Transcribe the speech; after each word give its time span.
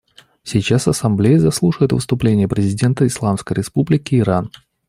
Сейчас 0.41 0.87
Ассамблея 0.87 1.37
заслушает 1.39 1.91
выступление 1.91 2.47
президента 2.47 3.05
Исламской 3.05 3.55
Республики 3.57 4.15
Иран. 4.17 4.49